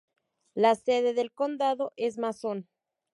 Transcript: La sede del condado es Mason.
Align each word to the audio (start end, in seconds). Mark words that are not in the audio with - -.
La 0.55 0.73
sede 0.73 1.13
del 1.13 1.31
condado 1.31 1.93
es 1.95 2.17
Mason. 2.17 2.67